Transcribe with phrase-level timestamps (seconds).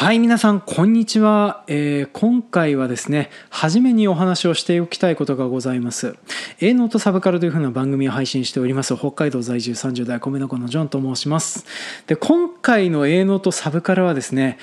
[0.00, 6.14] はい皆さんこんにちは、えー今回はですね初めにお話をしておきたいことがございます
[6.62, 11.66] 「営農とサブカル」というふうな番組を配信しております北海道在住30代米の子のジョンと申します。
[12.06, 14.58] で今回の営農とサブカルはですね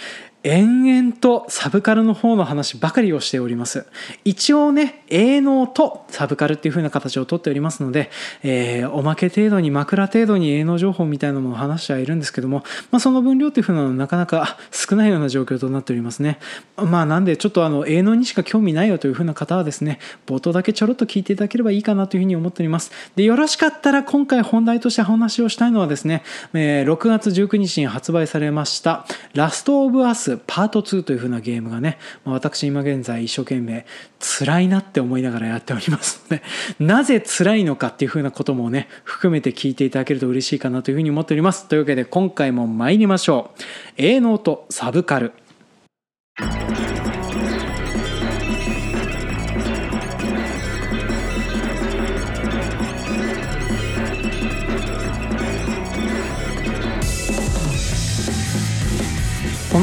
[0.45, 3.87] 延々とサブカルの方の話ばかりをしております。
[4.25, 8.11] 一応ね営農とサブカルっていう風な形をとっておりますので、
[8.43, 16.37] えーおまけ程度に枕程度に営農情報みたいなものを話してはいるんですけども、まあ、その分量っていう風なのはなかなか少ないような状況となっておりますね。
[16.77, 22.91] まあなんでちょっとあの営農にしか興味ないよという風な方はですね冒頭だけちょろっと聞いていただければいいかなという風に思っております。
[23.15, 26.21] でよろしかったら今回本題としてお話をしたいのはですね、
[26.53, 33.85] えー6月19日に発売されましたラストオブアスパート2というふうなゲームがね、まあ私今現在一生懸命
[34.19, 36.43] 辛いなって思いながらやっておりますので
[36.79, 41.67] なぜ辛いのかっていうふうなこともね含めて聞いていただけると嬉しいかなというふうに思っております。
[41.67, 43.61] というわけで今回も参りましょう。
[43.97, 45.33] 営農とサブカル。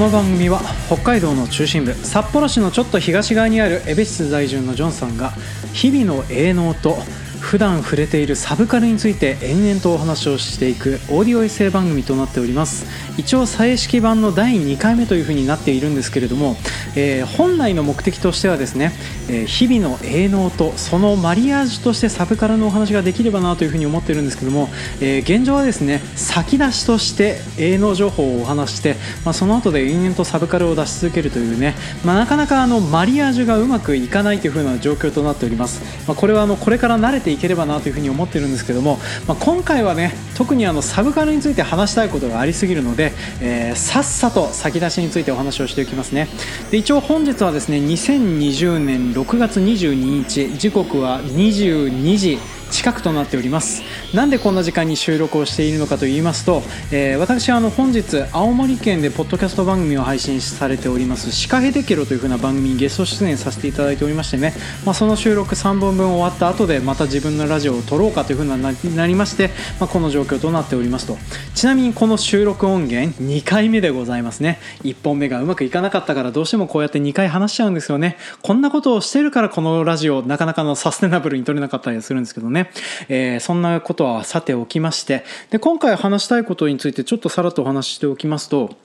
[0.03, 5.31] この番組は北海道の中心部札幌市のちょっと東側にある恵比寿在住のジョンさんが
[5.72, 6.98] 日々の営農と
[7.43, 12.87] 普段触れているサブカルについて延々とお話をしていくオーディオエッセイ番組となっております。
[13.19, 16.57] 一応再式版の第2回目というふうになっているんですけれども、
[16.97, 18.93] えー本来の目的としてはですね、
[19.29, 24.69] えー日々の営農とそのマリアージュとしてサブカルのお話ができればなというふうに思っているんですけども、
[25.01, 46.28] えー現状はですね先出しとして営農情報をお話しして、まあ、その後で延々とサブカルを出し続けるというね、まあ、なかなかあのマリアージュがうまくいかないというふうな状況となっております、まあ、これはあのこれから慣れていければなというふうに思ってるんですけども、まあ、今回はね特にあのサブカルについて話したいことがありすぎるので、えーさっさと先出しについてお話をしておきますね。
[46.70, 52.39] で一応本日はですね2020年6月22日時刻は22時
[52.72, 53.83] 近くとなっております。
[54.12, 71.16] なんでこんな時間に収録をしているのかと言いますと、えー私はあの本日青森県でポッドキャスト番組を配信されております「シカヘデケロ」という風な番組にゲスト出演させていただいておりましてね、まあ、その収録3本分終わった後でまた自分のラジオを撮ろうかという風にななりまして、まあ、この状況となっておりますと。
[71.54, 74.58] ちなみにこの収録音源2回目でございますね。
[74.84, 78.16] 1本目がうまくいかなかったからどうしてもこうやって2回話しちゃうんですよね。
[78.42, 82.61] こんなことをしてるからこのラジオなかなかのサステナブルに撮れなかったりするんですけどね、
[83.08, 88.77] えーそんなことはさておきましてで今回話したいことについてちょっとさらっとお話ししておきますと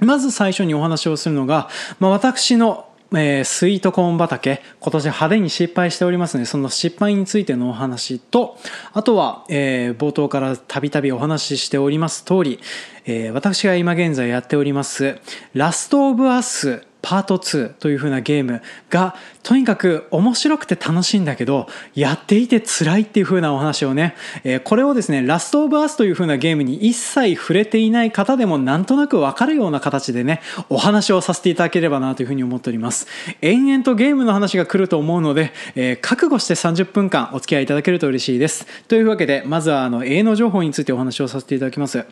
[0.00, 1.68] まず最初にお話をするのが、
[2.00, 8.58] まあ、私のえースイートコーン畑今年派手に失敗しておりますのでその失敗についてのお話と
[8.92, 12.60] あとは、えー冒頭からたびたびお話ししております通り、
[13.04, 15.18] えー私が今現在やっております
[15.54, 33.06] 「ラスト・オブ・アス」パート2という風なゲームがとにかく面白くて楽しいんだけどやっていて辛いっていう風なお話をね、えーこれをですねラストオブアースという風なゲームに一切触れていない方でもなんとなくわかるような形でねお話をさせていただければなという風に思っております。
[33.42, 38.66] 延々とゲームの話が来ると思うので、えー覚悟して30分間お付き合いいただけると嬉しいです。
[38.88, 42.04] というわけでまずはあの営農情報についてお話をさせていただきます。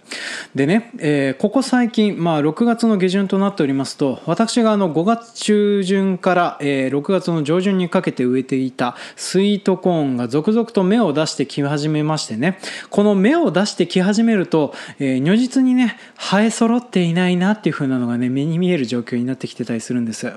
[0.55, 12.59] でね、えーここ最近、まあ、6月の下旬となっておりますと私があのの5月中旬から、え6月の上旬にかけて植えていたスイートコーンが続々と芽を出してき始めましてね。
[12.91, 20.33] この芽を出してき始めると、え如実にね生え揃っていないなっていう風なのがね目に見える状況になってきてたりするんです。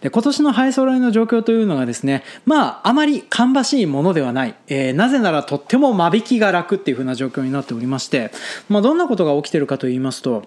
[0.00, 8.30] で今年の生え揃いの状況というのがですねまああまり芳しいものではない、えーなぜならとっても間引きが楽っていう風な状況になっておりまして、
[8.68, 10.44] まあ、どんなことが起きてるかと言いますと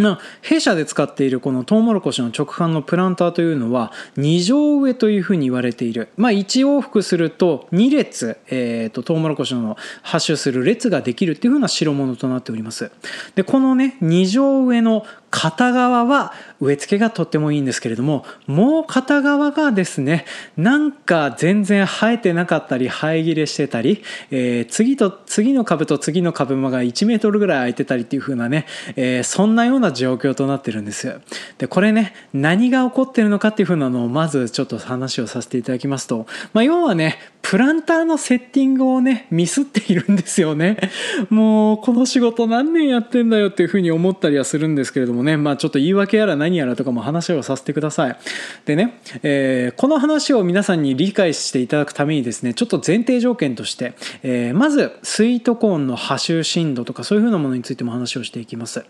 [0.00, 12.90] な、弊社で使っているこのトウモロコシの直販のプランターというのは2乗上というふうに言われている、まあ、1往復すると2列、えー、とトウモロコシの発種する列ができるっていうふうな代物となっております。
[13.34, 20.24] でこのね2乗植えの片側は植え付けがとってもいいんですけれどももう片側がですね
[20.56, 28.66] なんか全然生えてなかったり生え切れしてたり、えー次と次の株と次の株間が1メートルぐらい空いてたりっていう風なね、
[28.96, 31.20] えーそんなような状況となってるんです
[31.58, 40.90] でこれね何が起こってるのかっていう風なのをまずちょっと話をさせていただきますと、まあ、要はねプランターのセッティングをねミスっているんですよね。
[41.30, 48.16] もうこの仕事何年やってんだよっていう風に思ったりはするんですけれどももね、まあ、ちょっと言い訳やら何やらとかも話をさせてください。
[48.64, 58.84] でね、えー、この話を皆さんに理解していただくためにですねちょっと前提条件として、えー、まずスイートコーンの波周深度とかそういうふうなものについても話をしていきます。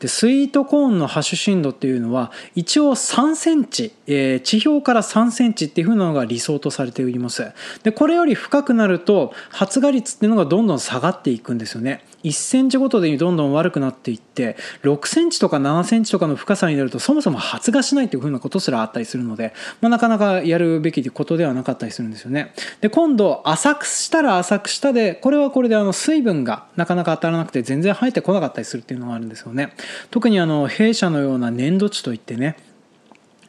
[0.00, 7.52] でスイートコーンの波周深度っていうのは一応3センチ、えー、地表から3センチっていうふうなのが理想とされております。
[7.82, 12.04] でこれより深くなると発芽率っていうのがどんどん下がっていくんですよね。
[12.24, 22.54] 1センチごとでどんどん悪くなっていって6センチとか7センチとかの深さになるとそもそも発芽しないというふうなことすらあったりするので、まあ、なかなかやるべきことではなかったりするんですよね。
[22.80, 29.72] で今度浅くしたら浅くしたでこれはこれであの水分がなかなか当たらなくて全然生えてこなかったりするっていうのがあるんですよね。
[30.10, 32.56] 特にあの弊社のような粘土地といってね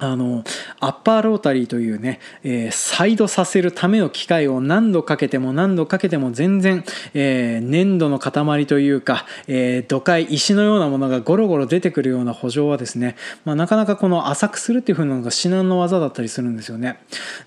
[0.04, 0.44] あの
[0.80, 6.84] アッパーロータリーというね、えー、再度させるための機械を何度かけても何度かけても全然、
[7.14, 13.16] えー、粘土の塊というか、えー、土塊石のようなものがゴロゴロ出てくるような補助はですね、
[13.46, 17.00] まあ、なかなかこの浅くするっていう風なのが至難の技だったりするんですよね。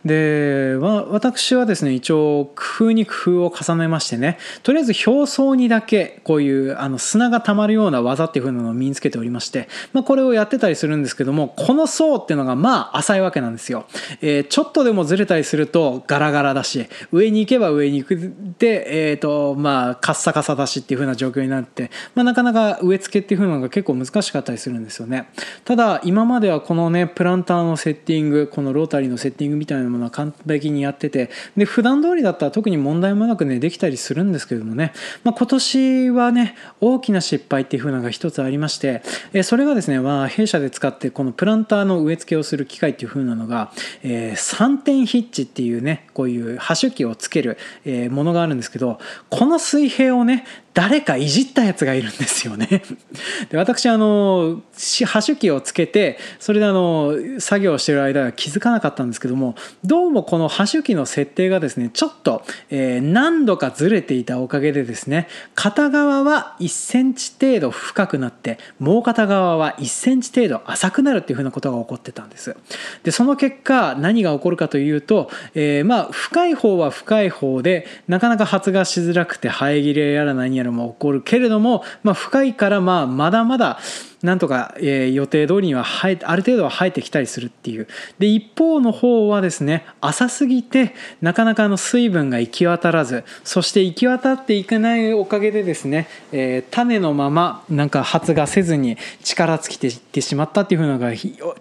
[0.04, 13.86] で私はですね一応工夫に工夫を重ねましてねとりあえず表層にだけこういうあの砂が溜まるような技っていう風なのを身につけておりまして、まあ、これをやってたりするんですけどもこの層っていうのがまあ浅いわけなんですよ、
[14.20, 25.28] えー、ちょっとでもずれたりするとガラガラだし上に行けば上に行くでえっ、ー、とまあカッサカサだしっていう風な状況になって、まあ、なかなか植え付けっていう風なのが結構難しかったりするんですよね。
[25.64, 34.92] ただ今まではこのねプランターのセッティングこのロータリーのセッティングみたいなものは完璧にやっててで普段通りだったら特に問題もなくねできたりするんですけどもね、
[35.24, 39.02] まあ、今年はね大きな失敗っていう風なのが一つありまして、
[39.32, 43.72] えー、それがですね、まあ、弊社で使ってこのプランターの植え付けをする機械っていう風なのが、
[44.02, 48.98] えー、3点ヒッチっていうねこういうハッシュ機をつける、えー、ものがあるんですけど
[49.30, 50.44] この水平をね
[50.76, 52.82] 誰かいじったやつがいるんですよね。
[53.48, 54.60] で私あの
[55.06, 72.54] ハッ機をつけてそれであの作業してる間は気づかなかったんですけどもどうもこのハッ機の設定がですねちょっと、えー、何度かずれていたおかげでですね片側は1センチ程度深くなってもう片側は1センチ程度浅くなるっていうふうなことが起こってたんです。
[73.02, 83.78] でその結果何が起こるかというと、えー、まあ深い方は深い方でなかなか発芽しづらくて生え切れやら何やらも起こるけれども、まあ、深いからまあまだまだ
[84.26, 87.86] なんとか、えー、予定通りには生えある程度は生えてきたりするっていう
[88.18, 101.12] で一方の方はですね浅すぎてなかなかの水分が行き渡らずそして行き渡っていかないおかげでですね、えー、種のままなんか発芽せずに力尽きていってしまったっていうふうなのが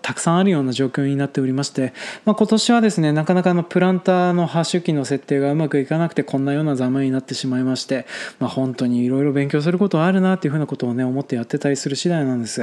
[0.01, 1.93] たくさんあるような状況になっておりまして、
[2.25, 8.07] まあ、今年はですねなかなかのプランターのハッシュ機の設定がうまくいかなくてこんなようなざまになってしまいまして、
[8.39, 12.54] まあ、本当にいろいろ勉強することはあるなっていうふうなことをね思ってやってたりする次第なんです。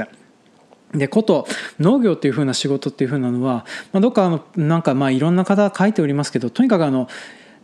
[0.93, 1.47] でこと
[1.79, 7.07] 農業っていうふうな仕事っていうふうなのは、まあ、どっかあのなんかまあいろんな方が書いておりますけどとにかくあの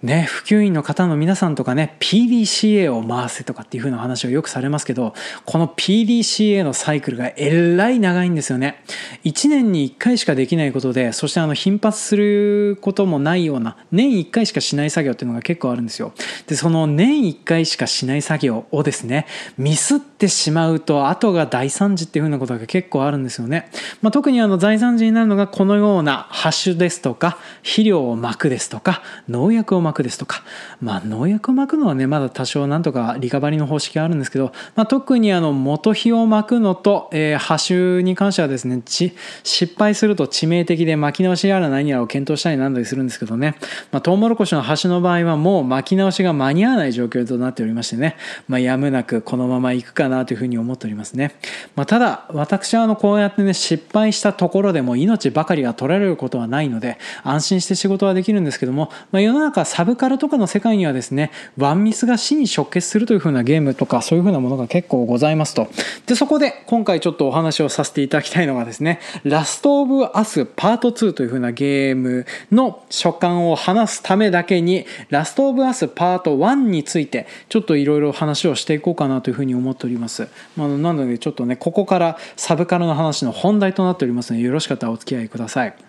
[0.01, 5.13] ね、普及員の方の皆さんとかね PDCA を回せとかっていう風な話をよくされますけど
[5.45, 8.81] この PDCA のサイクルがえらい長いんですよね。
[9.25, 16.13] 1年に1回しかできないことでそしてあの頻発することもないような年1回しかしない作業っていうのが結構あるんですよ。
[16.47, 19.25] でその年1回しかしない作業をですね
[19.57, 23.69] ミスってしまうと後が大惨事っていう風なことが結構あるんですよね、
[24.01, 30.43] まあ、特にあの大惨事になるのがこのようなハッシュですとか肥料をまくですとか農薬をまくくですとか、
[30.81, 43.55] まあ、農薬をまくのはねまだ多少なんとかリカバリーの方式があるんですけど、まあ、特にあの元肥をまくのと、えー、波種に関してはですね失敗すると致命的で巻き直しやら何やらを検討したりなんだりするんですけどね、
[43.91, 48.15] まあ、トウモロコシの端の場合はもう巻き直しが間に合わない状況となっておりましてね、
[48.47, 51.35] まあ、やむなくこのままいくかなというふうに思っておりますね、
[51.75, 65.69] まあ、ただ私はあのこうやってね失敗したところでも命ばかりが取られることはないので安心して仕事はできるんですけども、まあ、世の中サブカルとかの世界にはですねワンミスが死に直結するという風なゲームとかそういう風なものが結構ございますと。
[66.05, 85.88] でそこで今回ちょっとお話をさせていただきたいのがですねラストオブアスパート2という風なゲームの所感を話すためだけにラストオブアスパート1についてちょっといろいろ話をしていこうかなというふうに思っております、まあ、なのでちょっとねここからサブカルの話の本題となっておりますのでよろしかったらお付き合いください。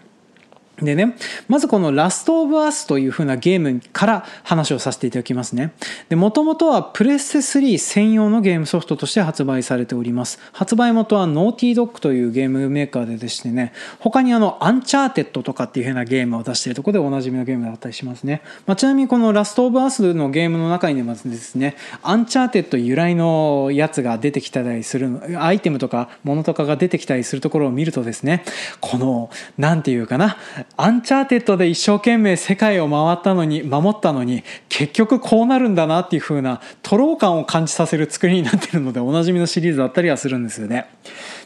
[0.83, 1.17] でね、
[1.49, 5.73] まずこのラストオブアスという風なゲームから話をさせていただきますね。
[6.09, 10.39] で、もともとはプレステ3専用のゲームソフトとして発売されております。
[10.53, 18.43] 発売元はノーティードッグというゲームメーカーででしてね、他にあの、アンチャーテッドとかっていう風なゲームを出しているところでおなじみのゲームだったりしますね。
[18.67, 25.11] まあ、ちなみにこのラストオブアスのゲームの中にはですね、アンチャーテッド由来のやつが出てきたりする、
[25.41, 28.45] アイテムとか物とかが出てきたりするところを見るとですね、
[28.81, 30.37] この、なんていうかな、
[30.77, 40.87] アンチャーテッドで一生懸命世界を回ったのに守ったのに結局こうなるんだなっていう風な徒労感を感じさせる作りになってるのでおなじみのシリーズだったりはするんですよね。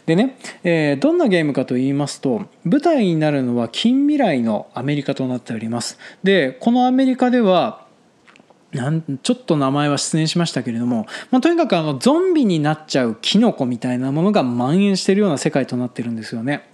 [0.07, 5.99] でね、えー、どんなゲームかと言いますと舞台になるのは近未来のアメリカとなっております。
[6.23, 7.84] でこのアメリカでは
[8.75, 16.69] なんちょっと名前は失念しましたけれども、まあ、とにかくあのゾンビになっちゃうキノコみたいなものが蔓延しているような世界となってるんですよね。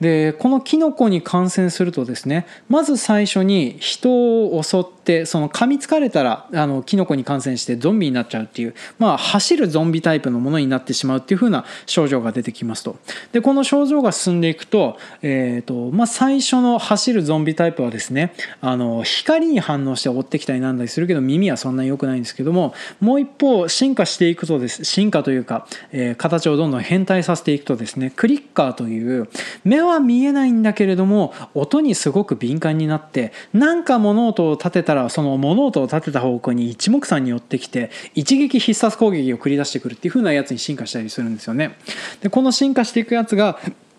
[0.00, 4.95] でこのキノコに感染するとですねまず最初に人を襲って
[5.26, 12.96] その噛みつかれたらあのキノコに感染してゾンビになっちゃうっていう、まあ、走るゾンビタイプのものになってしまうっていう風な症状が出てきますと。
[13.32, 29.28] でこの症状が進んでいくと,、えーとまあ、最初の走るゾンビタイプはですねあの光に反応して追ってきたりなんだりするけど耳はそんなに良くないんですけどももう一方進化していくとです進化というか、え、形をどんどん変態させていくとですねクリッカーという
[29.64, 41.76] 目は見えないんだけれども音にすごく敏感になって何か物音を立てたららその物音を立てた方向に一目散に寄ってきて一撃必殺攻撃を繰り出してくるっていう風なやつに進化したりするんですよね。
[42.20, 43.58] でこの進化していくやつが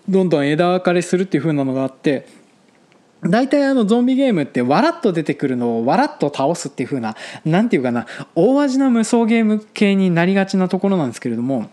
[0.10, 2.28] どんどん枝分かれするっていう風なのがあって
[3.24, 11.70] 大体あのゾンビゲームってわらっと出てくるのをわらっと倒すっていう風な何て言うかな大味な無双ゲーム系になりがちなところなんですけれども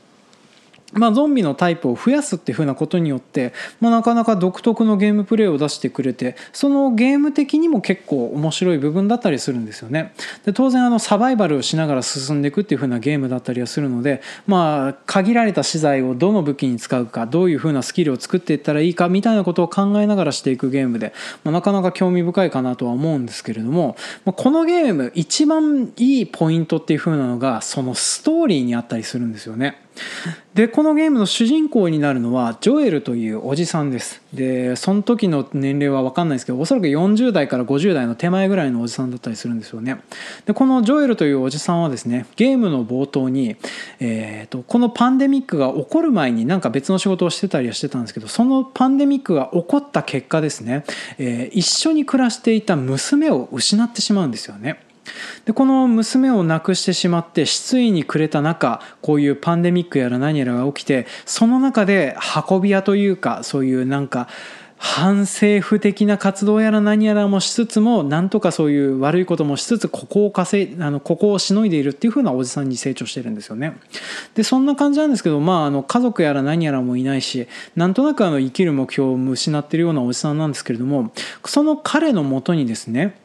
[0.95, 29.84] まあ、ゾンビのタイプを増やすっていうふうなことによって、まあ、なかなか独特のゲームプレイを出してくれてそのゲーム的にも結構面白い部分だったりするんですよねで当然あのサバイバルをしながら進んでいくっていうふうなゲームだったりはするので、まあ、限られた資材をどの武器に使うかどういうふうなスキルを作っていったらいいかみたいなことを考えながらしていくゲームで、まあ、なかなか興味深いかなとは思うんですけれども、まあ、このゲーム一番いいポイントっていうふうなのがそのストーリーにあったりするんですよね。
[30.55, 34.23] でこのゲームの主人公になるのはジョエルというおじさんです。
[34.33, 40.01] でその時の年齢は分かんないですけどおそらく40代から50代の手前ぐらいのおじさんだったりするんですよね。
[40.47, 43.57] でこのジョエルというおじさんはですねゲームの冒頭に、
[43.99, 50.85] えーと、このパンデミックが起こる前になんか別の仕事をしてたりはしてたんですけどそのパンデミックが起こった結果ですね、
[51.19, 54.79] えー、一緒に暮らしていた娘を失ってしまうんですよね。
[55.45, 62.17] でこの娘を亡くしてしまって失意に暮れた中こういうパンデミックやら何やらが起きてその中で
[62.49, 64.29] 運び屋というかそういうなんか
[64.87, 73.79] 反政府的な活動やら何やらもしつつもなんとかそういう悪いこともしつつここを稼いあのここをしのいでいるっていう風なおじさんに成長してるんですよね。
[74.35, 81.13] でそんな感じなんですけど、まあ、あの家族やら何やらもいないしなんとなくあの生きる目標を失ってるようなおじさんなんですけれども
[81.47, 83.17] その彼のもとにですね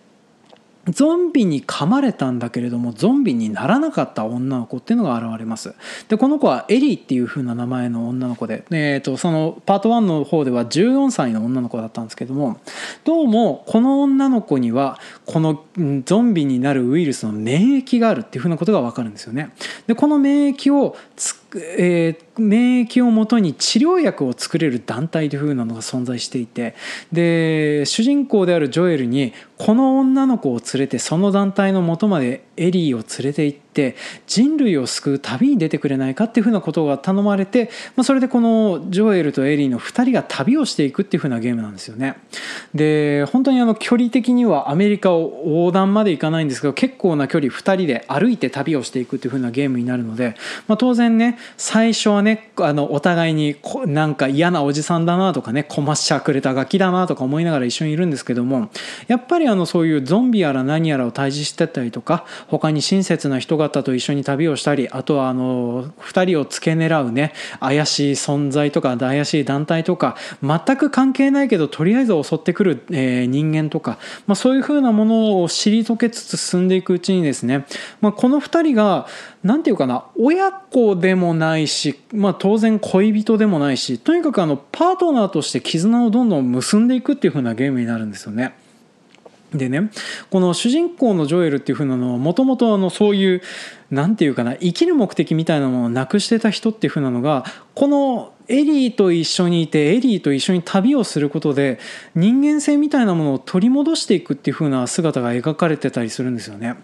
[0.87, 5.75] ゾンビに噛まれたんだけれどもゾンビにならなかった女の子っていうのが現れます。
[6.07, 12.59] でこの子はエリーっていう風な名前の女の子で、えーと、そのパート1の方では14歳の女の子だったんですけども
[13.03, 15.63] どうもこの女の子にはこの
[16.05, 19.51] ゾンビになるウイルスの免疫があるっていう風なことが分かるんですよね。
[19.87, 26.75] でこの免疫をつえー、免疫をもとに治療薬を作れる団体というふうなのが存在していて
[27.11, 33.68] で主人公であるジョエルにこの女の子を連れてその団体のもとまでエリーを連れて行って
[34.27, 42.15] 人類を救う旅に出てくれないかっていうふうなことが頼まれて、まあ、それでこのジョエルとエリーの2人が旅をしていくっていうふうなゲームなんですよね。
[42.73, 50.35] で本当にあの距離的にはアメリカを横断まで行かないんですけど結構な距離2人で歩いて旅をしていくっていうふうなゲームになるので、
[50.67, 58.69] まあ、当然ね最初はねあのお互いになんか嫌なおじさんだなとかねこましゃくれたガキだなとか思いながら一緒にいるんですけども
[59.07, 77.67] やっぱりあのそういうゾンビやら何やらを退治してたりとか他に親切な人が方と一緒に旅をしたりあとはあの2人を付け狙うね怪しい存在とか怪しい団体とか全く関係ないけどとりあえず襲ってくる、えー、人間とか、まあ、そういうふうなものを退けつつ進んでいくうちにですね、
[78.01, 79.07] まあ、この2人が
[79.43, 88.55] 何て言うかな親子でもないし、まあ、当然恋人でもないしとにかくあのパートナーとして絆をどんどん結んでいくっていう風なゲームになるんですよね。
[89.53, 89.89] でね
[90.29, 93.41] この主人公のジョエルっていう風なのはもともとそういう
[93.89, 101.79] 何て言うかな生きる目的みたいなものをなくしてた人っていう風なのがこのエリーと一緒にいてエリーと一緒に旅をすることで
[102.15, 106.75] 人間性みたいなものを取り戻していくっていう風な姿が描かれてたりするんですよね。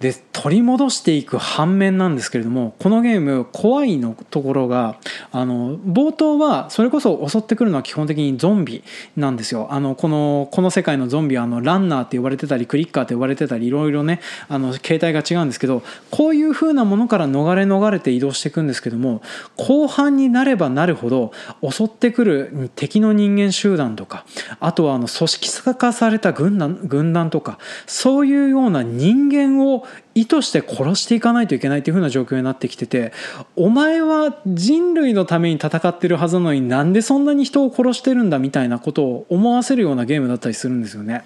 [0.00, 4.96] で取り戻していく反面なんですけれどもこのゲーム怖いのところが
[5.30, 8.82] あの冒頭はそれこそ襲ってくるのは基本的にゾンビ
[9.16, 9.68] なんですよ。
[9.70, 19.22] あのこのこの世界のゾンビはあのランナーって呼ばれてたりクリッカーって呼ばれてたりいろいろねあの形態が違うんですけどこういう風なものから逃れ逃れて移動していくんですけども
[19.56, 21.32] 後半になればなるほどほど
[21.70, 24.24] 襲ってくる敵の人間集団とか
[24.60, 33.12] あとはあの組織化された軍団軍団とかそういうような人間を意図して殺していかないといけないというふうな状況になってきてて
[33.56, 41.24] お前は人類のために戦ってるはずなのになんでそんなに人を殺してるんだみたいなことを思わせるようなゲームだったりするんですよね。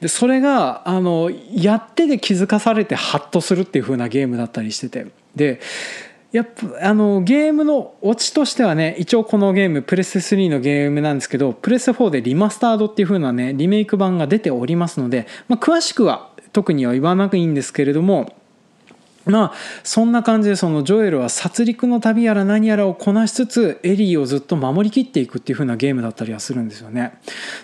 [0.00, 5.60] でそれがあのやってで気づかされてハッとするっていうふうなゲームだったりしててで
[6.30, 18.37] やっぱあのゲームのオチとしてはね一応このゲームプレス3のゲームなんですけどプレス4でリマスタードっていう風なねリメイク版が出ておりますので、まあ、詳しくは特には言わなくいいんですけれども
[19.28, 19.52] まあ
[19.84, 27.18] そんな感じでそのジョエルは殺戮の旅やら何やらをこなしつつエリーをずっと守りきっていくっていう風なゲームだったりはするんですよね。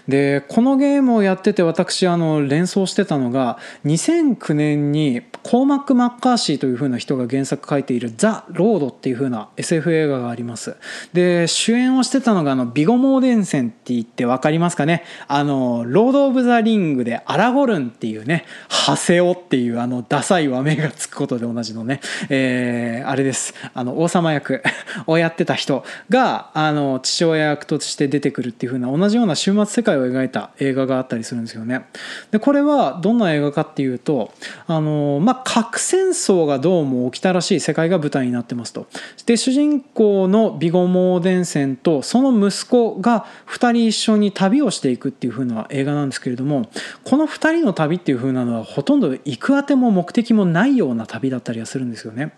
[0.06, 10.76] でこのゲームをやってて私あの連想してたのが2009年にコーマック・マッカーシーという風な人が原作書いている「ザ・ロード」っていう風な SF 映画があります。
[11.12, 24.62] で主演をしてたのがあのビゴモー伝線って言って分かりますかねあのロード・オブ・ザ・リングでアラゴルンっていうね馳夫っていうあのダサい和名がつくことで同じのね、えー、あれですあの王様役
[25.06, 31.86] をやってた人があの父親役として出てくるっていう風な同じような終末世界を描いた映画があったりするんですよね。
[32.30, 34.32] でこれはどんな映画かっていうと
[34.66, 38.86] あの、まあ、核戦争がどうも起きたらしい世界が舞台になってますと。
[39.26, 46.68] で主人公のビゴモー伝線とその息子が2人一緒に旅をしていくっていう風な映画なんですけれども
[47.04, 52.32] この2人の旅っていう風なのはほとんど行くあても目的もないような旅だったりはするんですよね。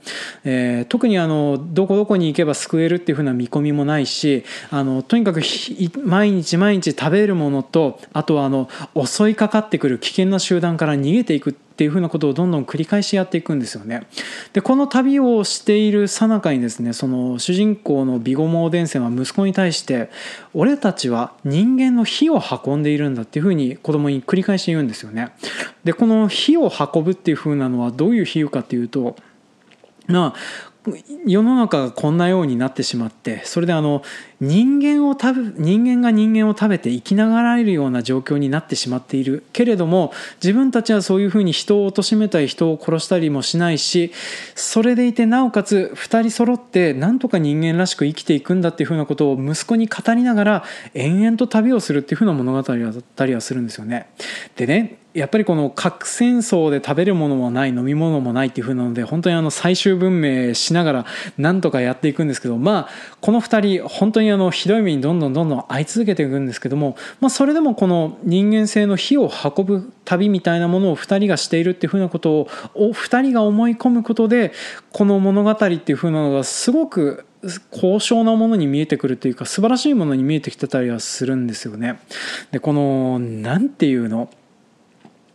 [0.45, 5.41] えー、特にあのどこどこに行けば救えるっていうふうな見込みもないしあのとにかく
[6.05, 14.07] 毎日毎日食べるものとあとはあの襲いかかってくる危険な集団から逃げていくってっていうふうなことをどんどん繰り返しやっていくんですよね。
[14.55, 20.09] でこの旅をしているさなかにですねその主人公のビゴモー伝線は息子に対して
[20.55, 25.33] 「俺たちは人間の火を運んでいるんだ」っていうふうに子供に繰り返し言うんですよね。
[25.85, 29.15] でこの火を運ぶっていうふうなのはどういう比喩かっていうと
[30.07, 30.35] まあ
[31.27, 34.03] 世の中がこんなようになってしまってそれであの
[34.41, 44.13] 人間を食べ人間が人間を食べて生きながられるような状況になってしまっているけれども自分たちはそういうふうに人を貶めたり人を殺したりもしないし
[44.55, 54.11] それでいてなおかつ2人揃ってなんとか人間らしく生きていくんだっていうふうなことを息子に語りながら延々と旅をするっていうふうな物語だったりはするんですよね。
[54.57, 61.07] でねやっぱりこの核戦争で食べるものもない飲み物もないっていう風なので本当にあの最終文明しながら
[61.39, 74.53] なんとかやっていくんですけどまあこの2人本当にあのひどい目にどんどんどんどん会い続けていくんですけども、まあ、それでもこの人間性の火を運ぶ旅みたいなものを2人がしているっていう風なことを2人が思い込むことで
[74.93, 77.27] この物語っていう風なのがすごく
[77.73, 81.99] 高尚なものに見えてくるというか素晴らしいものに見えてきてたりはするんですよね。
[82.53, 84.31] でこの何て言うの？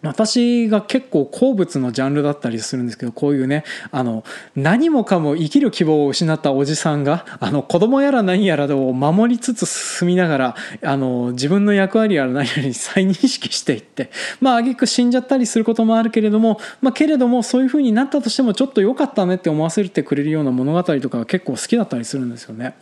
[0.03, 4.23] 私が結構好物のジャンルだったりするんですけどこういうねあの
[4.55, 22.75] 何もかも生きる希望を失ったおじさんがあの子供やら何やらを守りつつ進みながらあの自分の役割やら何やらに再認識していってまあ挙句死んじゃったりすることもあるけれども、まあ、けれどもそういうふうになったとしてもちょっと良かったねって思わせてくれるような物語とかが結構好きだったりするんですよね。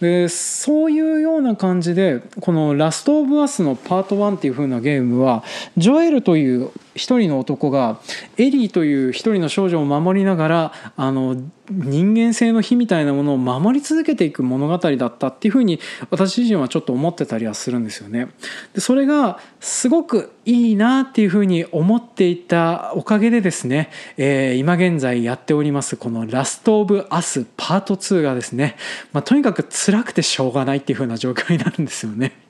[0.00, 5.42] でそういうような感じでこの「ラスト・オブ・アス」のパート1っていう風なゲームは
[5.76, 6.59] ジョエルという
[6.94, 8.00] 一人の男が
[8.36, 11.36] エリーという一人の少女を守りながらあの
[11.70, 15.78] 人間性の火みたいなものを守り続けていく物語だったっていうふうに
[16.10, 18.28] 私自身はちょっと思ってたりはするんですよね。
[18.74, 28.76] でそれがすごくいいなっていうふうに思っていたおかげでですね、えー、今現在やっておりますこの「ラスト・オブ・アス」パート2がですね、
[29.12, 32.49] まあ、とにかく辛くてしょうがないっていうふうな状況になるんですよね。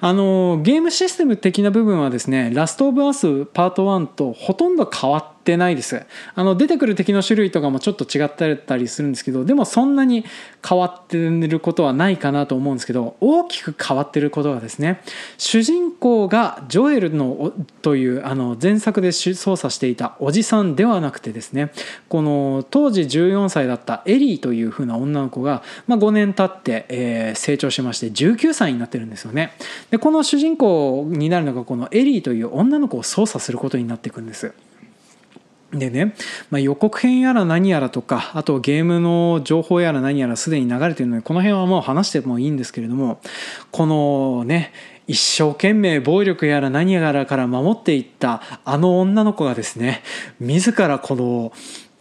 [0.00, 6.06] あのゲームシステム的な部分はですね「ラスト・オブ・アス」パート1とほとんど変わってないです。
[6.36, 10.24] あの出てくる敵の種類とかもちょっと違ったりするんですけどでもそんなに
[10.66, 15.02] 変わってることはないかなと思うんですけど大きく変わってることがですね
[15.38, 17.52] 主人公がジョエルの
[17.82, 21.72] というあの前作で操作していたおじさんではなくてですね
[22.08, 29.52] この当時14歳だったエリーという風な女の子が、まあ、5年経って、えー、成長しまして19歳になってるんですよね。
[29.90, 34.52] でこの主人公になるのがこのエリーという女の子を操作することになっていくんです。
[35.72, 36.14] でね、
[36.50, 43.20] まあ、予告編やら何やらとかあとゲームの情報やら何やらすでに流れてるのでこの辺はもう話してもいいんですけれども
[43.70, 44.72] このね
[45.06, 50.02] 一生懸命暴力やら何やらから守っていったあの女の子がですね
[50.40, 51.52] 自らこの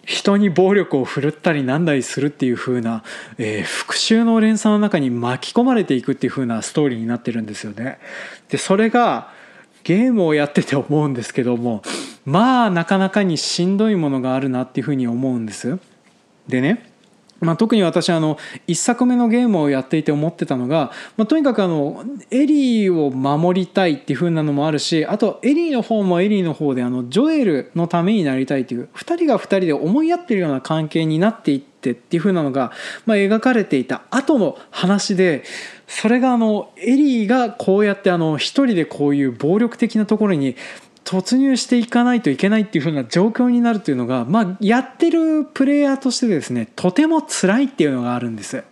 [0.06, 3.04] 人に暴力を振るったりなんだりするっていう風な、
[3.38, 8.00] えー、復讐の連鎖の中に巻き込まれていくっていう風なストーリーになってるんですよね。
[8.50, 9.32] でそれが
[9.84, 11.82] ゲームをやってて思うんですけども
[12.26, 15.80] まあなかなかにしんどいものがあるなっていうふうに思うんです。
[16.48, 16.92] でね
[17.42, 32.72] まあ、特に私あの1作目のゲームをやっていて思ってたのが、まあ、とにかくあのエリーを守りたいっていう風なのもあるしあとエリーの方もエリーの方であのジョエルのためになりたいという2人が2人で思い合ってるような関係になっていってっていう風なのが、
[33.08, 35.44] まあ、描かれていた後の話で
[35.88, 40.56] それがあのエリーがこうやってあの一人でこういう暴力的なところに
[41.12, 48.63] 突入していかないといけないっていう風な状況になるというのが、まあ、やってるプレイヤーとしてですねとても辛いっていうのがあるんです。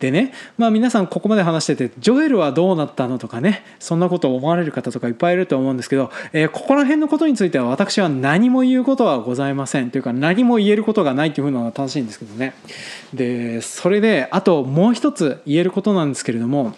[0.00, 12.54] でね、まあ、皆さんここまで話しててジョエルはどうなったのとかねそんなことを思われる方とかいっぱいいると思うんですけど、えー、ここら辺のことについては私は何も言うことはございませんというか何も言えることがないというふうなのが正しいんですけどね
[13.12, 16.74] でそれであともう一つ言えることなんですけれども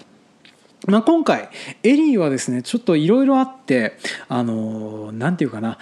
[0.86, 1.48] まあ、今回
[1.82, 3.96] エリーはですねちょっといろいろあって
[4.28, 5.78] あの何て言うかな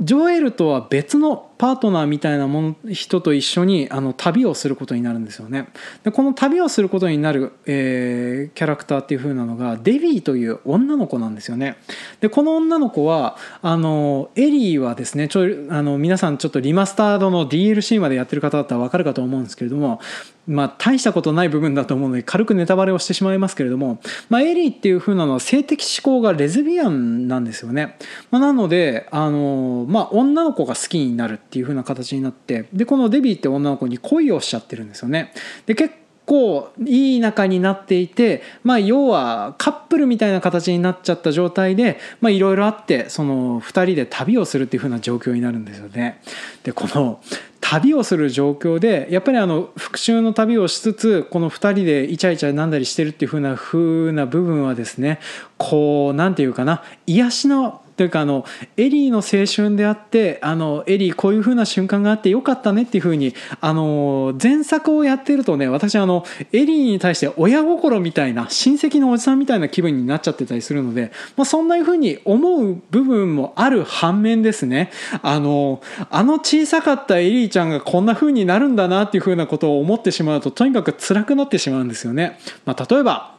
[0.00, 5.68] ジョエルとは別のパートナーみたいなもの人と一緒にあの旅をすることになるんですよね。
[6.04, 11.76] でこの旅をすることになる、えー、キャラクターっていう風なのがデビーという女の子なんですよね。
[12.20, 20.00] でこの女の子はあのエリーはですねちょあの皆さんちょっとリマスタードの DLC までやってる方だったら分かるかと思うんですけれども
[20.48, 27.98] まあ大したことない部分だと思うので軽くネタバレをしてしまいますけれども、まあ、エリーっていう風なのは性的指向がレズビアンなんですよね。
[28.30, 35.32] まあ、なのであの、まあ、女の子が好きになるっていう風な形になってでこのデビーって女の子に恋をしちゃってるんですよね。
[35.64, 35.94] で結
[36.26, 46.20] 構いい仲になっていて、まあ、要はカップルみたいな形になっちゃった状態でいろいろあってその2人で旅をするっていう風な状況になるんですよね。
[46.64, 47.22] でこの
[47.62, 55.20] 旅をする状況でやっぱりあの復讐の旅をしつつこの2人でイチャイチャなんだりしてるっていう風な風な部分はですね
[55.56, 58.44] こう何て言うかな癒しのというかあの
[58.76, 82.38] エリーの青春であってあのエリーこういう風な瞬間があってよかったねっていう風にあの前作をやってるとね私あのエリーに対して親心みたいな親戚のおじさんみたいな気分になっちゃってたりするので、まあ、そんな風に思う部分もある反面ですねあのあの小さかったエリーちゃんがこんな風になるんだなっていう風なことを思ってしまうととにかく辛くなってしまうんですよね。
[82.64, 83.37] まあ、例えば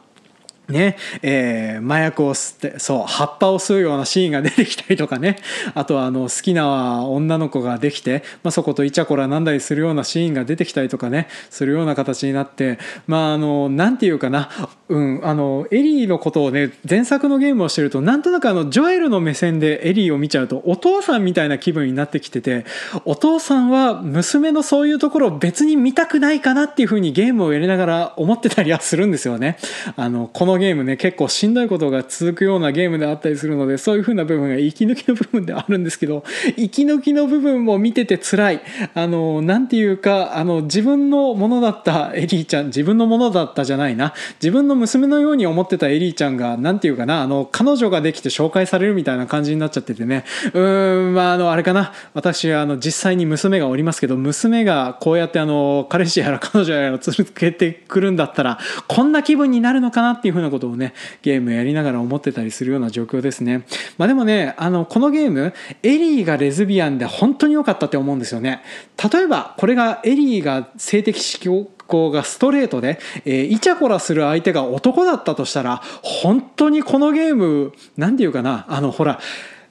[0.70, 5.36] ねえー、麻薬を吸ってそう葉っぱを吸うようなシーンが出てきたりとかね
[5.74, 14.50] あとはあの好きな女の子ができて、まあ、そことイチャコラなんだりするようなシーンが出てきたりとかねするような形になってまああのなんていうかな、
[14.88, 22.64] うん、あのエリーのことをね前作のゲームをしてるとなんとなくあのジョエルの目線でエリーを見ちゃうとお父さんみたいな気分になってきてて
[23.04, 29.58] お父さんは娘のそういうところを別に見たくないかなっていうふうにゲームをやりながら思ってたりはするんですよね。
[29.96, 36.22] あのこのゲームね結構しんどいことが続くようなゲームであったりするのでそういう風な部分が息抜きの部分であるんですけど
[36.56, 38.60] 息抜きの部分も見てて辛い。
[38.94, 44.14] あの何て言うかあの自分のものだったエリーちゃん自分のものだったじゃないな。
[44.40, 50.24] 自分の娘のように思ってたエリーちゃんが何て言うかなあの彼女ができて紹介されるみたいな感じになっちゃっててね。
[50.52, 51.92] うーんまああのあれかな。
[52.14, 63.64] 私あの実際に娘がおりますけど娘がこうやってあの彼氏やら彼女やら続けてくるんだったらこんな気分になるのかなっていうふうなことをねゲームやりながら思ってたりするような状況ですね。
[63.96, 68.62] まあ、でもねあのこのゲームエリーがレズビアンで本当に良かったって思うんですよね。
[69.12, 79.20] 例えばこれがエリーが性的指向がストレートで、えー、イチャコラする相手が男だったとしたら本当にこのゲーム何て言うかなあのほら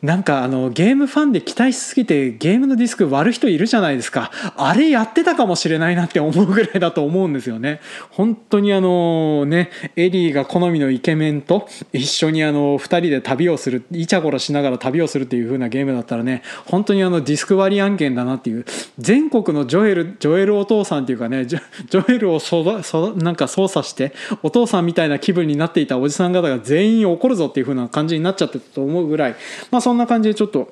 [0.02, 4.32] なんかあのゲームファンで期待しすぎてゲームのディスク割る人いるじゃないですか。
[4.56, 7.82] あれやってたかもしれないなって思うぐらいだと思うんですよね。
[8.10, 18.66] 本当にあのねエリーが好みのイケメンと一緒にあの2人で旅をするイチャコラしながら旅をするっていう風なゲームだったらね本当にあのディスク割り案件だなっていう。
[18.98, 29.36] 全国のジョエルジョエルお父さんっていうかねジョエルをそそなんか操作してお父さんみたいな気分になっていたおじさん方が全員怒るぞっていう風な感じになっちゃってたと思うぐらい。
[29.72, 30.70] まあそんな感じでちょっと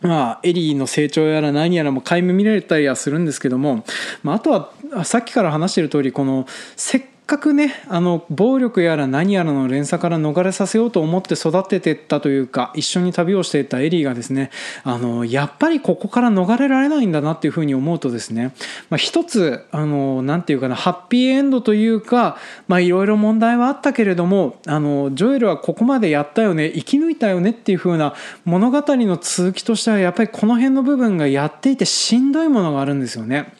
[0.00, 3.84] まあ、エリーの成長やら何やらも皆無見られたりはするんですけども、
[4.22, 14.50] まあ、あとはさっきから話してる通りこのせっかくねあの暴力やら何やらの連鎖から逃れさせようと思って育ててったというか一緒に旅をしていたエリーがですね
[14.82, 18.52] あのやっぱりここから逃れられないんだなっていうふうに思うとですね、
[18.88, 22.36] まあ、一つあのなて言うかなハッピーエンドというか
[22.68, 28.14] いろいろ問題はあったけれどもあのジョエルはここまでやったよね生き抜いたよねっていうふうな
[28.44, 33.52] 物語の続きとしてはやっぱりこの辺の部分がやっていてしんどいものがあるんですよね。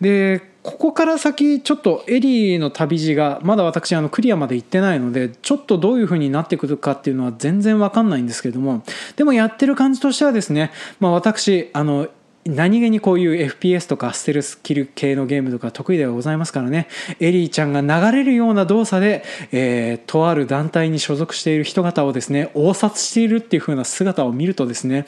[0.00, 8.82] でここから先ちょっとエリーの旅路がまだ私あのクリアまで行ってないのでちょっとどういう風になってくるかっていうのは全然わかんないんですけれども。
[9.16, 10.70] でもやってる感じとしてはですね、
[11.00, 12.08] まあ、私あの
[12.44, 16.88] 何気にこういう FPS とかステルスキル系のゲームとか得意ではございますからね。
[17.20, 25.06] エリーちゃんが流れるような動作で、えー、とある団体に所属している人方をですね応殺しているっていう風な姿を見るとですね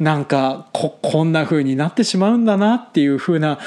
[0.00, 3.58] なんかここんな風になってしまうんだなっていう風な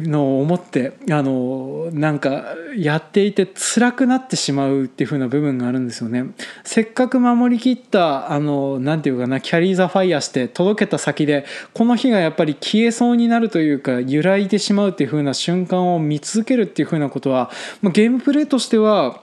[0.00, 6.26] のを思ってあのなんかやっていて辛くなってしまうっていう風な部分があるんですよね。
[6.64, 17.50] せっかく守りきったあのなんていうかなキャリー・ザ・ファイアして届けた先でこの日がやっぱり消えそうになるというか揺らいでしまうっていう風な瞬間を見続けるっていう風なことは、
[17.82, 19.22] まあ、ゲームプレイとしては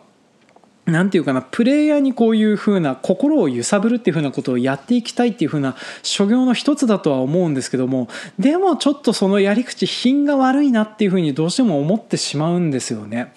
[0.91, 13.34] なんていうかなプレイヤーにこういうふうな心を揺さぶるっていうふうなことをやっていきたいっていうふうな所業の一つだとは思うんですけどもでもちょっとそのやり口品が悪いなっていうふうにどうしても思ってしまうんですよね。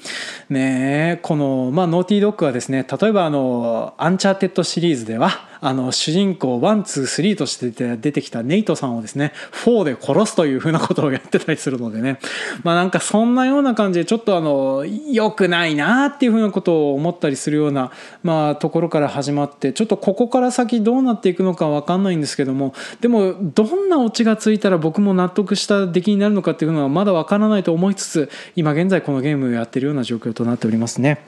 [0.50, 9.32] ねこの、まあ、ノーティードッグはですね例えばあのアンチャーテッドシリーズではあの主人公123として出てきたネイトさんをですね
[9.64, 12.18] 4で殺すというふうなことをやってたりするのでね
[12.64, 31.24] まあなんかそんなような感じでちょっとあの良くないなっていうふうなことを思ったりするような、まあ、ところから始まってちょっとここから先どうなっていくのか分かんないんですけどもでもどんなオチがついたら僕も納得した出来になるのかっていうのはまだ分からないと思いつつ今現在このゲームをやってるような状況となっておりますね。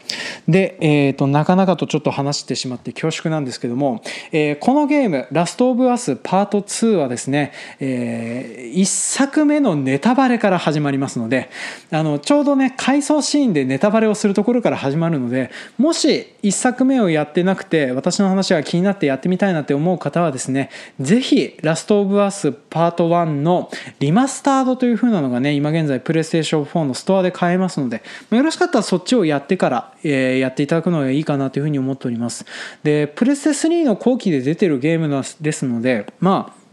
[0.46, 11.50] で、えーと、なかなかとちょっと話してしまって恐縮なんですけどもえー、このゲーム「ラスト・オブ・アスパート2」はですね、えー、1作目のネタバレから始まりますので
[11.90, 32.44] あのちょうどね回想シーンでネタバレをするところから始まるのでもし1作目をやってなくて私の話が気になってやってみたいなって思う方はですね是非ラスト・オブ・アスパート1のリマスタードという風なのがね今現在プレイステーション4のストアで買えますのでよろしかったらそっちをやってから、えー、やっていただくのがいいかなというふうに思っております。
[32.82, 36.66] でプレステ3の後期で出てるゲームですのでまあ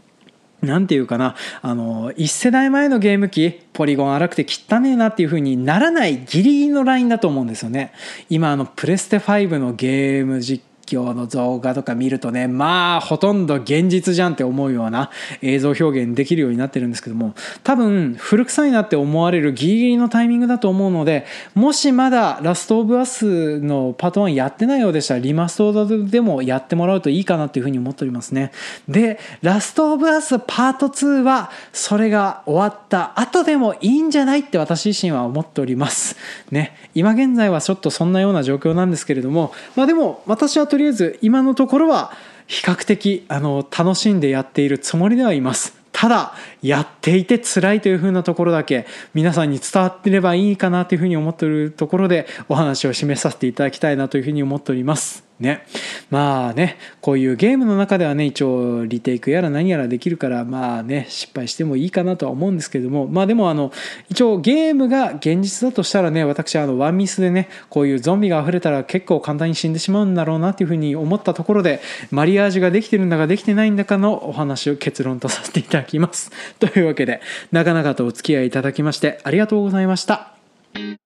[0.63, 7.91] なんていうかな、あの、1世代前のゲーム機、ポリゴン荒くて汚ねえなっていう風にならないギリギリのラインだと思うんですよね。
[8.29, 15.09] 今、あの、プレステ5のゲーム実況の動画とか見るとねまあほとんど現実じゃんって思うような
[15.41, 28.51] 映像表現できるようになってるんですけども多分古臭いなって思われるギリギリのタイミングだと思うのでもしまだラストオブアスのパート1やってないようでしたらリマストードでもやってもらうといいかなっていうふうに思っておりますね。
[28.87, 36.15] でラストオブアスパート2はそれが終わった後でもいいんじゃないって私自身は思っております。
[36.51, 36.75] ね。
[36.93, 42.11] 今現在はちょっとそんなような状況なんですけれどもまあでも私はとりあえず今のところは
[42.47, 45.77] 比較的あの楽しんでやっているつもりではいます。
[45.91, 46.33] ただ
[46.63, 55.23] やっていて辛いというふうなところだけ皆さんに伝わってればいいかなというふうに思っているところでお話を示させていただきたいなというふうに思っております。
[55.43, 55.65] ね
[56.09, 63.71] まあねこういうゲームの中ではね一応リテイクやら何やらできるからまあね失敗してもいいかなとは思うんですけれどもまあでもあの
[64.09, 81.02] 一応ゲームが現実だとしたらね私あのワンミスでねこういうゾンビが溢れたら結構簡単に死んでしまうんだろうなっていうふうに思ったところでマリアージュができてるんだかできてないんだかのお話を結論とさせていただきますというわけで長々とお付き合いいただきましてありがとうございました。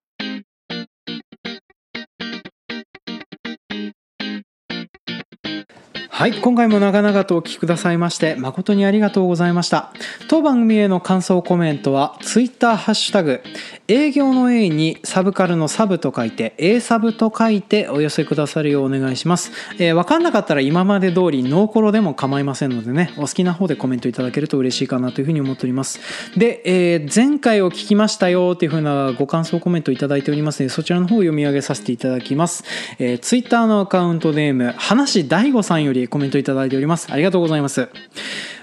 [6.18, 9.92] はい今回も長々とお聞きくださいまして誠にありがとうございました。
[10.28, 13.40] 当番組への感想コメントは Twitter ハッシュタグ
[13.86, 26.00] 営業の A にサブカルのサブと書いて A サブと書いてお寄せくださるようお願いします、えー、分かんなかったら今まで通りノーコロでも構いませんのでねお好きな方でコメントいただけると嬉しいかなというふうに思っております。
[26.36, 32.64] で、えー、前回を聞きましたよっていうふうなご感想コメントいただいておりますのでそちらの方を読み上げさせていただきます、
[32.98, 37.12] えー、Twitter のアカウントネーム話大悟さんよりコメントいただいております。
[37.12, 37.88] ありがとうございます。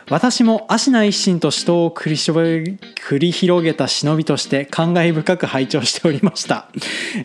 [0.10, 6.70] 私も芦名一心と死闘を繰り繰り広げた忍びとして感慨深く拝聴しておりました、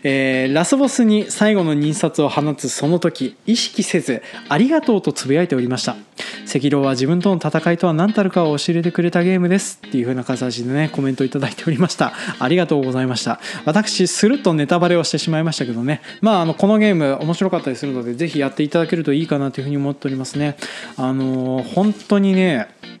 [0.03, 5.95] えー、ラスボスに最後の認殺を放つその時意識せずありがとうとつぶやいておりました。
[6.53, 9.79] 赤狼は自分との戦いとは何たるかを教えてくれたゲームです。
[9.87, 12.11] っていう風な形でねコメントいただいておりました。
[12.39, 13.39] ありがとうございました。
[13.63, 16.01] 私スルッとネタバレをしてしまいましたけどね。
[16.19, 20.57] まああのこのゲーム面白かったりするのでぜひやっていただけるといいかなというふうに思っておりますね。
[20.97, 23.00] あのー、本当にね care.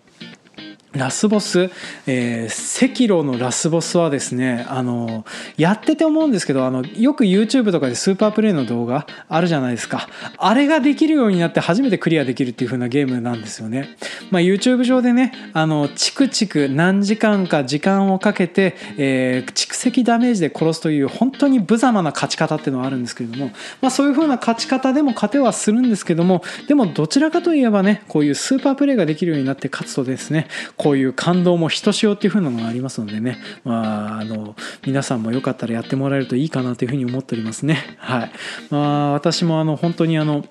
[0.93, 1.71] ラスボス、
[2.05, 5.25] えー、赤炉のラスボスはですねあの
[5.57, 10.09] やってて思うんですけどあのよく YouTube とかでスーパープレイの動画あるじゃないですか。
[10.37, 13.95] あれができるようになって初めてクリアできるっていう風なゲームなんですよね、
[14.29, 23.51] まあ、YouTube 上でねあのチクチク何時間か時間をかけて、えー、蓄積ダメージで殺すという本当に無様な勝ち方っていうのはあるんですけれども、
[23.81, 30.47] まあ、そういう風な勝ち方でも勝てはするんですけどもでもどちらかといえばねこういうスーパープレイができるようになって勝つとですね
[30.81, 37.77] こういう感動もひとしおっていう風なのがありますのでね、まあ、あの皆さんもよかったらやってもらえるといいかなというふうに思っておりますね。
[37.99, 38.31] はい。
[38.71, 40.43] まあ、私もあの本当にあの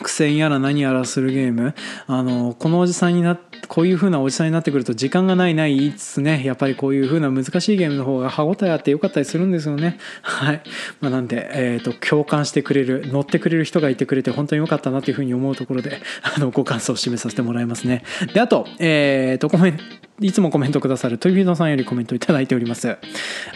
[0.00, 1.74] 苦戦やら何やらするゲーム
[2.06, 10.62] あのこのおじさんになってこういう風なおじさんになってくると時間がないない言いつつねやっぱりこういう風な難しいゲームの方が歯応えあってよかったりするんですよね はい、
[11.00, 19.74] まあ、なんで、えーと、共感してくれる乗ってくれる人がいてくれて本当に良かったなという風に思うところで あのご感想を示させてもらいますねであと,、えーと、コメ
[20.20, 22.96] いつもコメントくださるトイビードさんよりコメントいただいております。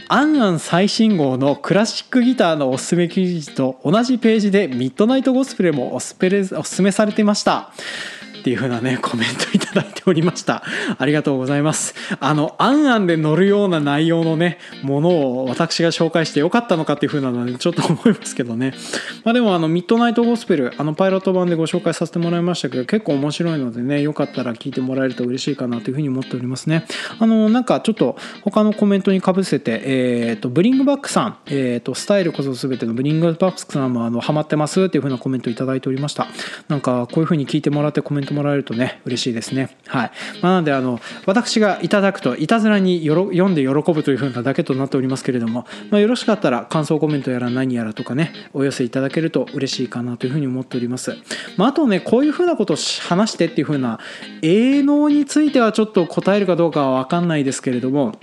[0.08, 6.14] アンアン最新号のクラシックギターのおすすめ記事と同じページでミッドナイトゴスペルもおす
[6.64, 7.72] すめされていました。
[8.40, 10.62] っていう風なねコメントいただいておりました。
[10.98, 11.94] ありがとうございます。
[12.18, 15.10] あのあんあんで乗るような内容のねもの
[15.42, 18.72] を私が紹介してよかったのかっていう風なのでちょっと思いますけどね。
[19.24, 26.86] まあでもあのミッドナイトゴスペルあのパイロット版でご紹介させてもらいましたけど結構面白いのでねよかったら聞いてもらえると嬉しいかなという風に思っておりますね。
[27.18, 36.26] あのなんかちょっと他のコメントにかぶせてえっ、ー、とブリングバックさんえっ、ー、とスタイルこそ全てのブリングバックさんもあのハマってますっていう風なコメントいただいておりました。
[36.68, 39.76] なんかこういう風に聞いてもらってコメントもらえるとね嬉しいですね。
[39.86, 40.10] はい、
[40.42, 51.16] まあ、なのであの私がいただくといたずらによろ読んで喜ぶというふうなだけとなっておりますけれども、まあ、よろしかったら感想コメントやら何やらとかねお寄せいただけると嬉しいかなというふうに思っております、
[51.56, 52.76] まあ、あとねこういうふうなことを
[53.08, 53.98] 話してっていうふうな
[54.42, 58.14] 営農についてはちょっと答えるかどうかは分かんないですけれども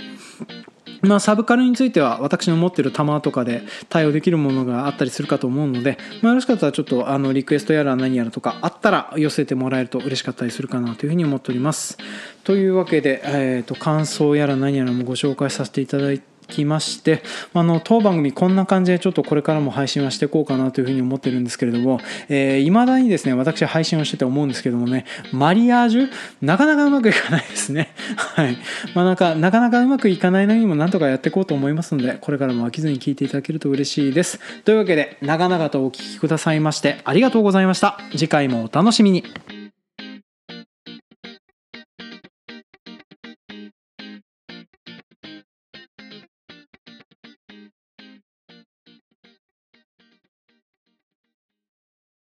[1.02, 11.98] まあ、サブカルについては私の持ってる弾とかで対応できるものがあったりするかと思うので、まあ、よろしかったらちょっとあのリクエストやら何やらとかあったら寄せてもらえると嬉しかったりするかなというふうに思っております。
[12.44, 26.10] というわけで、えーと、感想やら何やらもご紹介させていただいてきましてあの当番組こんな感じでちょっとこれからも配信はしていこうかなというふうに思ってるんですけれどもいま、えー、だにですね私配信をしてて思うんですけどもねマリアージュ
[26.42, 27.94] なかなかうまくいかないですね。
[28.18, 28.58] はい。
[28.94, 34.40] まあなんかなかなかうまくいかないのにもなんとかやっていこうと思いますのでこれからも飽きずに聞いていただけると嬉しいです。
[34.66, 38.00] というわけで長々とお聴きくださいましてありがとうございました。
[38.12, 39.67] 次回もお楽しみに。